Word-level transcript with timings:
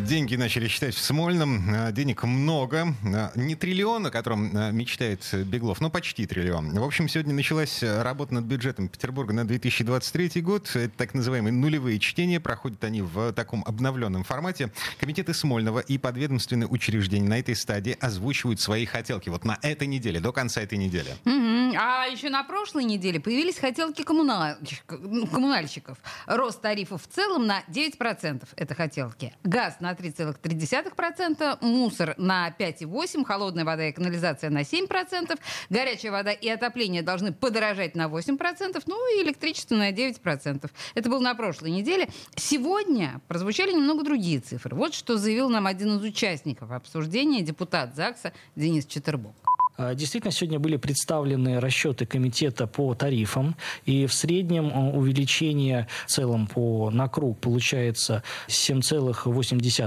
Деньги 0.00 0.36
начали 0.36 0.68
считать 0.68 0.94
в 0.94 0.98
Смольном. 0.98 1.62
А, 1.68 1.92
денег 1.92 2.22
много. 2.22 2.94
А, 3.04 3.30
не 3.34 3.54
триллион, 3.54 4.06
о 4.06 4.10
котором 4.10 4.50
а, 4.56 4.70
мечтает 4.70 5.22
Беглов, 5.46 5.82
но 5.82 5.90
почти 5.90 6.26
триллион. 6.26 6.72
В 6.72 6.82
общем, 6.82 7.08
сегодня 7.08 7.34
началась 7.34 7.82
работа 7.82 8.32
над 8.32 8.44
бюджетом 8.44 8.88
Петербурга 8.88 9.34
на 9.34 9.46
2023 9.46 10.40
год. 10.40 10.70
Это 10.74 10.88
так 10.96 11.12
называемые 11.12 11.52
нулевые 11.52 11.98
чтения. 11.98 12.40
Проходят 12.40 12.82
они 12.84 13.02
в 13.02 13.32
таком 13.34 13.62
обновленном 13.66 14.24
формате. 14.24 14.72
Комитеты 14.98 15.34
Смольного 15.34 15.80
и 15.80 15.98
подведомственные 15.98 16.68
учреждения 16.68 17.28
на 17.28 17.38
этой 17.38 17.54
стадии 17.54 17.94
озвучивают 18.00 18.60
свои 18.60 18.86
хотелки. 18.86 19.28
Вот 19.28 19.44
на 19.44 19.58
этой 19.60 19.86
неделе, 19.86 20.20
до 20.20 20.32
конца 20.32 20.62
этой 20.62 20.78
недели. 20.78 21.14
Mm-hmm. 21.24 21.76
А 21.76 22.06
еще 22.06 22.30
на 22.30 22.44
прошлой 22.44 22.84
неделе 22.84 23.20
появились 23.20 23.58
хотелки 23.58 24.02
коммунальщиков. 24.04 25.98
Рост 26.26 26.62
тарифов 26.62 27.02
в 27.02 27.14
целом 27.14 27.46
на 27.46 27.62
9%. 27.68 28.48
Это 28.56 28.74
хотелки. 28.74 29.34
Газ 29.44 29.81
на 29.82 29.92
3,3%, 29.92 31.58
мусор 31.60 32.14
на 32.16 32.54
5,8%, 32.58 33.24
холодная 33.24 33.64
вода 33.64 33.88
и 33.88 33.92
канализация 33.92 34.48
на 34.48 34.62
7%, 34.62 35.38
горячая 35.68 36.12
вода 36.12 36.32
и 36.32 36.48
отопление 36.48 37.02
должны 37.02 37.32
подорожать 37.32 37.94
на 37.94 38.06
8%, 38.06 38.82
ну 38.86 39.18
и 39.18 39.22
электричество 39.22 39.74
на 39.74 39.92
9%. 39.92 40.70
Это 40.94 41.10
было 41.10 41.20
на 41.20 41.34
прошлой 41.34 41.70
неделе. 41.70 42.08
Сегодня 42.36 43.20
прозвучали 43.28 43.72
немного 43.72 44.04
другие 44.04 44.40
цифры. 44.40 44.74
Вот 44.76 44.94
что 44.94 45.18
заявил 45.18 45.50
нам 45.50 45.66
один 45.66 45.96
из 45.96 46.02
участников 46.02 46.70
обсуждения, 46.70 47.42
депутат 47.42 47.94
ЗАГСа 47.94 48.32
Денис 48.56 48.86
Четербок. 48.86 49.34
А, 49.76 49.94
действительно, 49.94 50.32
сегодня 50.32 50.58
были 50.58 50.76
представлены 50.76 51.60
расчеты 51.60 52.04
комитета 52.06 52.66
по 52.66 52.94
тарифам, 52.94 53.56
и 53.84 54.06
в 54.06 54.12
среднем 54.12 54.70
а, 54.74 54.90
увеличение 54.90 55.88
в 56.06 56.10
целом 56.10 56.46
по, 56.46 56.90
на 56.90 57.08
круг 57.08 57.40
получается 57.40 58.22
7,8%. 58.48 59.22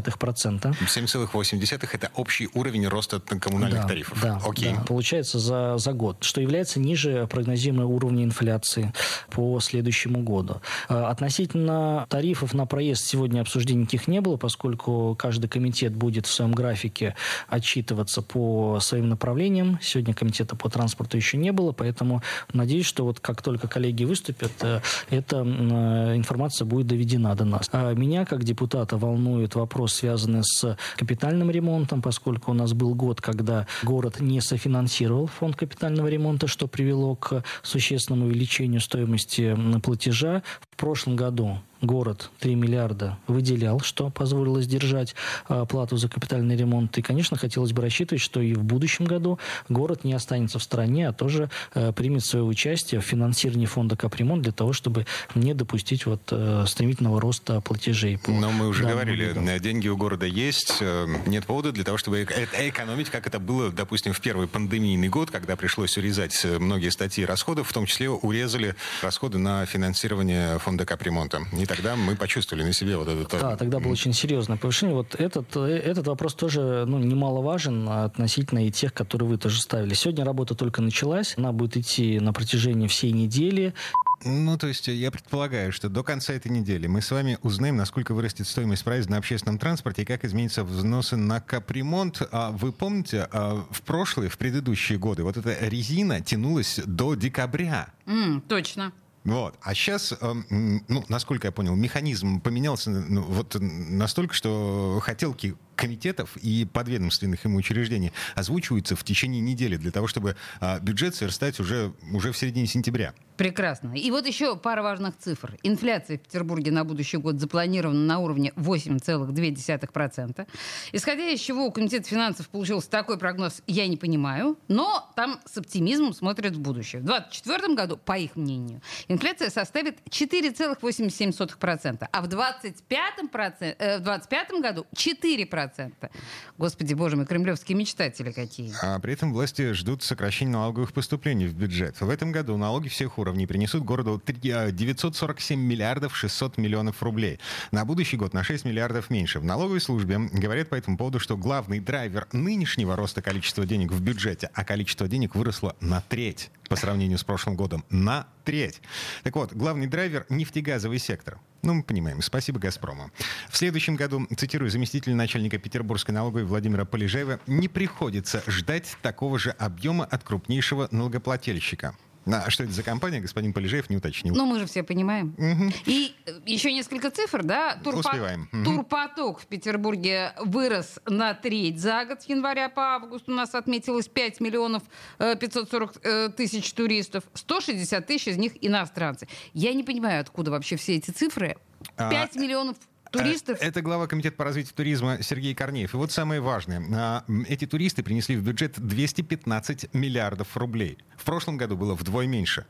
7,8% 0.06 1.90
это 1.94 2.12
общий 2.16 2.50
уровень 2.54 2.88
роста 2.88 3.20
коммунальных 3.20 3.82
да, 3.82 3.88
тарифов. 3.88 4.22
Да, 4.22 4.42
Окей. 4.46 4.74
да, 4.74 4.82
получается 4.82 5.40
за, 5.40 5.78
за 5.78 5.94
год, 5.94 6.24
что 6.24 6.42
является 6.42 6.80
ниже 6.80 7.28
прогнозируемого 7.28 7.88
уровня 7.88 8.24
инфляции 8.24 8.94
по 9.30 9.60
следующему 9.60 10.24
году. 10.24 10.62
А, 10.88 11.10
относительно 11.10 12.08
тарифов 12.10 12.54
на 12.54 12.66
проезд 12.66 13.06
сегодня 13.06 13.42
обсуждений 13.42 13.82
никаких 13.82 14.08
не 14.08 14.22
было, 14.22 14.38
поскольку 14.38 15.16
каждый 15.18 15.48
комитет 15.48 15.94
будет 15.96 16.26
в 16.26 16.34
своем 16.34 16.54
графике 16.54 17.16
отчитываться 17.48 18.22
по 18.22 18.80
своим 18.80 19.10
направлениям 19.10 19.75
Сегодня 19.82 20.14
комитета 20.14 20.56
по 20.56 20.70
транспорту 20.70 21.18
еще 21.18 21.38
не 21.38 21.52
было, 21.52 21.72
поэтому 21.72 22.22
надеюсь, 22.54 22.86
что 22.86 23.06
вот 23.06 23.20
как 23.20 23.42
только 23.42 23.68
коллеги 23.68 24.04
выступят, 24.04 24.52
э, 24.62 24.82
эта 25.10 25.38
э, 25.38 26.16
информация 26.16 26.66
будет 26.66 26.88
доведена 26.88 27.36
до 27.36 27.46
нас. 27.46 27.70
А 27.72 27.94
меня, 27.94 28.26
как 28.26 28.44
депутата, 28.44 28.98
волнует 28.98 29.56
вопрос, 29.56 29.94
связанный 29.94 30.44
с 30.44 30.78
капитальным 30.96 31.50
ремонтом, 31.50 32.02
поскольку 32.02 32.52
у 32.52 32.54
нас 32.54 32.74
был 32.74 32.96
год, 32.96 33.22
когда 33.22 33.68
город 33.84 34.20
не 34.20 34.42
софинансировал 34.42 35.28
фонд 35.28 35.56
капитального 35.56 36.08
ремонта, 36.08 36.48
что 36.48 36.68
привело 36.68 37.16
к 37.16 37.44
существенному 37.64 38.28
увеличению 38.28 38.82
стоимости 38.82 39.56
платежа. 39.82 40.44
В 40.76 40.78
прошлом 40.78 41.16
году 41.16 41.62
город 41.86 42.30
3 42.40 42.56
миллиарда 42.56 43.18
выделял, 43.28 43.80
что 43.80 44.10
позволило 44.10 44.62
сдержать 44.62 45.16
а, 45.48 45.66
плату 45.66 45.98
за 45.98 46.10
капитальный 46.10 46.56
ремонт. 46.56 46.98
И, 46.98 47.02
конечно, 47.02 47.38
хотелось 47.38 47.72
бы 47.72 47.82
рассчитывать, 47.82 48.22
что 48.22 48.42
и 48.42 48.54
в 48.54 48.64
будущем 48.64 49.06
году 49.06 49.40
город 49.70 50.04
не 50.04 50.14
останется 50.14 50.60
в 50.60 50.64
стороне, 50.64 51.10
а 51.10 51.14
тоже 51.14 51.50
э, 51.74 51.92
примет 51.94 52.26
свое 52.26 52.44
участие 52.44 53.02
в 53.02 53.06
финансировании 53.06 53.66
фонда 53.66 53.96
капремонт 53.96 54.42
для 54.42 54.52
того, 54.52 54.74
чтобы 54.74 55.06
не 55.34 55.54
допустить 55.54 56.06
вот 56.06 56.22
э, 56.32 56.66
стремительного 56.68 57.22
роста 57.22 57.62
платежей. 57.62 58.20
Но 58.28 58.52
мы 58.52 58.68
уже 58.68 58.84
говорили, 58.84 59.34
году. 59.34 59.60
деньги 59.60 59.88
у 59.88 59.98
города 59.98 60.26
есть, 60.26 60.78
э, 60.82 61.08
нет 61.26 61.46
повода 61.46 61.72
для 61.72 61.84
того, 61.84 61.98
чтобы 61.98 62.24
экономить, 62.24 63.10
как 63.10 63.28
это 63.28 63.40
было, 63.40 63.72
допустим, 63.72 64.14
в 64.14 64.22
первый 64.22 64.48
пандемийный 64.48 65.10
год, 65.10 65.32
когда 65.32 65.56
пришлось 65.56 65.98
урезать 65.98 66.46
многие 66.60 66.90
статьи 66.90 67.26
расходов, 67.26 67.70
в 67.70 67.74
том 67.74 67.86
числе 67.86 68.10
урезали 68.10 68.76
расходы 69.02 69.38
на 69.38 69.66
финансирование 69.66 70.58
фонда 70.66 70.84
капремонта. 70.84 71.44
И 71.56 71.66
тогда 71.68 71.96
мы 71.96 72.16
почувствовали 72.16 72.64
на 72.64 72.74
себе 72.74 72.98
вот 72.98 73.08
это. 73.08 73.40
Да, 73.40 73.56
тогда 73.56 73.80
было 73.80 73.92
очень 73.92 74.14
серьезное 74.14 74.58
повышение. 74.58 74.96
Вот 74.96 75.14
этот, 75.14 75.56
этот 75.56 76.08
вопрос 76.08 76.34
тоже 76.34 76.86
ну, 76.88 76.98
немаловажен 76.98 77.88
относительно 77.88 78.66
и 78.66 78.72
тех, 78.72 78.92
которые 78.92 79.30
вы 79.30 79.38
тоже 79.38 79.62
ставили. 79.62 79.94
Сегодня 79.94 80.26
работа 80.26 80.56
только 80.56 80.82
началась, 80.82 81.36
она 81.38 81.52
будет 81.52 81.78
идти 81.78 82.20
на 82.20 82.34
протяжении 82.34 82.88
всей 82.88 83.12
недели. 83.12 83.76
Ну, 84.24 84.58
то 84.58 84.66
есть 84.66 84.88
я 84.88 85.12
предполагаю, 85.12 85.72
что 85.72 85.88
до 85.88 86.04
конца 86.04 86.34
этой 86.34 86.52
недели 86.52 86.88
мы 86.88 87.04
с 87.04 87.12
вами 87.12 87.38
узнаем, 87.44 87.78
насколько 87.78 88.16
вырастет 88.16 88.48
стоимость 88.48 88.84
проезда 88.84 89.12
на 89.12 89.18
общественном 89.18 89.60
транспорте 89.60 90.02
и 90.02 90.06
как 90.06 90.26
изменятся 90.26 90.64
взносы 90.64 91.16
на 91.16 91.42
капремонт. 91.42 92.24
А 92.32 92.50
вы 92.50 92.72
помните, 92.72 93.28
а 93.32 93.64
в 93.70 93.84
прошлые, 93.84 94.32
в 94.32 94.40
предыдущие 94.40 94.98
годы 94.98 95.24
вот 95.24 95.38
эта 95.38 95.56
резина 95.68 96.22
тянулась 96.22 96.80
до 96.88 97.14
декабря. 97.14 97.90
Mm, 98.08 98.42
точно. 98.48 98.94
Вот. 99.26 99.56
А 99.62 99.74
сейчас, 99.74 100.14
эм, 100.22 100.84
ну, 100.88 101.04
насколько 101.10 101.48
я 101.48 101.52
понял, 101.52 101.76
механизм 101.76 102.40
поменялся 102.40 102.92
ну, 102.92 103.22
вот 103.24 103.58
настолько, 103.60 104.36
что 104.36 105.00
хотелки 105.02 105.56
комитетов 105.76 106.38
и 106.38 106.66
подведомственных 106.66 107.44
ему 107.46 107.58
учреждений 107.58 108.12
озвучиваются 108.36 108.96
в 108.96 109.04
течение 109.04 109.42
недели 109.42 109.78
для 109.78 109.92
того, 109.92 110.08
чтобы 110.08 110.36
а, 110.60 110.80
бюджет 110.80 111.16
сверстать 111.16 111.60
уже, 111.60 111.94
уже 112.12 112.32
в 112.32 112.38
середине 112.38 112.68
сентября. 112.68 113.14
Прекрасно. 113.38 113.94
И 113.94 114.12
вот 114.12 114.26
еще 114.26 114.56
пара 114.56 114.82
важных 114.82 115.18
цифр. 115.18 115.58
Инфляция 115.64 116.18
в 116.18 116.22
Петербурге 116.22 116.72
на 116.72 116.86
будущий 116.86 117.18
год 117.18 117.40
запланирована 117.40 118.00
на 118.00 118.20
уровне 118.20 118.54
8,2%. 118.56 120.48
Исходя 120.94 121.30
из 121.30 121.42
чего 121.42 121.66
у 121.66 121.72
Комитета 121.72 122.08
финансов 122.08 122.48
получился 122.48 122.90
такой 122.90 123.18
прогноз, 123.18 123.62
я 123.68 123.88
не 123.88 123.98
понимаю. 123.98 124.58
Но 124.70 125.12
там 125.16 125.42
с 125.46 125.58
оптимизмом 125.58 126.14
смотрят 126.14 126.56
в 126.56 126.62
будущее. 126.62 127.02
В 127.02 127.06
2024 127.06 127.76
году, 127.76 127.98
по 127.98 128.18
их 128.18 128.38
мнению, 128.38 128.82
инфляция 129.10 129.50
составит 129.50 130.00
4,87%, 130.10 132.08
а 132.10 132.22
в 132.22 132.28
2025, 132.28 133.76
э, 133.78 133.98
в 133.98 134.04
2025 134.04 134.62
году 134.62 134.88
4%. 134.96 135.65
3%. 135.66 136.10
Господи, 136.58 136.94
боже 136.94 137.16
мой, 137.16 137.26
кремлевские 137.26 137.78
мечтатели 137.78 138.32
какие. 138.32 138.74
А 138.82 139.00
при 139.00 139.14
этом 139.14 139.34
власти 139.34 139.74
ждут 139.74 140.04
сокращения 140.04 140.52
налоговых 140.52 140.94
поступлений 140.94 141.48
в 141.48 141.56
бюджет. 141.56 142.00
В 142.02 142.10
этом 142.10 142.32
году 142.32 142.58
налоги 142.58 142.88
всех 142.88 143.18
уровней 143.18 143.48
принесут 143.48 143.84
городу 143.84 144.22
947 144.26 145.60
а, 145.60 145.62
миллиардов 145.62 146.16
600 146.16 146.58
миллионов 146.58 147.02
рублей. 147.04 147.40
На 147.72 147.86
будущий 147.86 148.18
год 148.18 148.34
на 148.34 148.44
6 148.44 148.66
миллиардов 148.66 149.10
меньше. 149.10 149.40
В 149.40 149.46
налоговой 149.46 149.82
службе 149.82 150.18
говорят 150.18 150.70
по 150.70 150.76
этому 150.76 150.98
поводу, 150.98 151.20
что 151.20 151.38
главный 151.38 151.80
драйвер 151.80 152.28
нынешнего 152.32 152.96
роста 152.96 153.22
количества 153.22 153.66
денег 153.66 153.92
в 153.92 154.02
бюджете, 154.02 154.50
а 154.54 154.64
количество 154.64 155.08
денег 155.08 155.36
выросло 155.36 155.76
на 155.80 156.02
треть 156.02 156.50
по 156.68 156.76
сравнению 156.76 157.18
с 157.18 157.24
прошлым 157.24 157.56
годом. 157.56 157.84
На 157.90 158.28
треть. 158.44 158.82
Так 159.24 159.36
вот, 159.36 159.54
главный 159.54 159.88
драйвер— 159.88 160.26
нефтегазовый 160.30 161.00
сектор. 161.00 161.40
Ну, 161.62 161.74
мы 161.74 161.84
понимаем. 161.84 162.22
Спасибо 162.22 162.60
«Газпрому». 162.60 163.12
В 163.50 163.58
следующем 163.58 163.96
году, 163.96 164.28
цитирую 164.38 164.70
заместителя 164.70 165.16
начальника 165.16 165.58
Петербургской 165.58 166.14
налоговой 166.14 166.46
Владимира 166.46 166.86
Полежаева, 166.86 167.40
не 167.48 167.68
приходится 167.68 168.44
ждать 168.46 168.96
такого 169.02 169.40
же 169.40 169.50
объема 169.52 170.06
от 170.06 170.24
крупнейшего 170.24 170.88
налогоплательщика. 170.92 171.96
А 172.26 172.50
что 172.50 172.64
это 172.64 172.74
за 172.74 172.84
компания, 172.84 173.20
господин 173.20 173.54
Полежаев 173.54 173.90
не 173.90 173.98
уточнил. 173.98 174.36
Ну, 174.36 174.46
мы 174.46 174.60
же 174.60 174.66
все 174.66 174.84
понимаем. 174.84 175.36
Угу. 175.38 175.74
И 175.86 176.16
еще 176.46 176.74
несколько 176.74 177.12
цифр, 177.12 177.44
да? 177.44 177.76
Турпо... 177.84 178.00
Успеваем. 178.00 178.50
Угу. 178.52 178.64
Турпоток 178.64 179.40
в 179.40 179.46
Петербурге 179.46 180.34
вырос 180.42 181.00
на 181.06 181.34
треть 181.34 181.80
за 181.80 182.06
год 182.06 182.22
с 182.22 182.26
января 182.26 182.70
по 182.70 182.96
август. 182.96 183.30
У 183.30 183.32
нас 183.32 183.54
отметилось 183.54 184.08
5 184.08 184.40
миллионов 184.40 184.84
540 185.20 185.98
э, 185.98 186.00
э, 186.04 186.30
тысяч 186.30 186.74
туристов. 186.74 187.24
160 187.34 188.06
тысяч 188.08 188.28
из 188.28 188.38
них 188.38 188.54
иностранцы. 188.62 189.28
Я 189.54 189.74
не 189.74 189.84
понимаю, 189.84 190.22
откуда 190.22 190.52
вообще 190.52 190.78
все 190.78 190.96
эти 190.96 191.12
цифры. 191.12 191.58
5 191.98 192.12
а... 192.36 192.40
миллионов 192.40 192.78
туристов? 193.12 193.58
Это 193.62 193.82
глава 193.82 194.08
Комитета 194.08 194.36
по 194.36 194.44
развитию 194.44 194.74
туризма 194.76 195.22
Сергей 195.22 195.54
Корнеев. 195.56 195.94
И 195.94 195.98
вот 195.98 196.12
самое 196.12 196.42
важное. 196.42 196.84
А, 196.94 197.24
эти 197.48 197.66
туристы 197.66 198.04
принесли 198.04 198.36
в 198.36 198.44
бюджет 198.44 198.80
215 198.80 199.94
миллиардов 199.94 200.56
рублей. 200.58 200.98
В 201.18 201.24
прошлом 201.24 201.58
году 201.58 201.76
было 201.78 201.96
вдвое 201.96 202.28
меньше. 202.28 202.66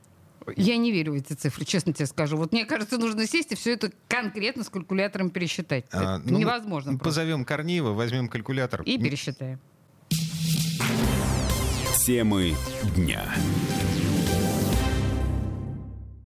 Я 0.56 0.78
не 0.78 0.92
верю 0.92 1.14
в 1.14 1.16
эти 1.16 1.34
цифры, 1.34 1.66
честно 1.66 1.92
тебе 1.94 2.06
скажу. 2.06 2.38
Вот 2.38 2.52
мне 2.52 2.66
кажется, 2.66 2.98
нужно 2.98 3.26
сесть 3.26 3.52
и 3.52 3.56
все 3.56 3.74
это 3.74 3.92
конкретно 4.08 4.64
с 4.64 4.70
калькулятором 4.70 5.32
пересчитать. 5.32 5.86
А, 5.92 6.20
это 6.20 6.32
ну, 6.32 6.38
невозможно. 6.38 6.98
Позовем 6.98 7.46
Корнеева, 7.46 7.94
возьмем 7.94 8.28
калькулятор. 8.28 8.84
И 8.84 8.98
пересчитаем. 8.98 9.60
Темы 12.06 12.54
дня. 12.96 13.34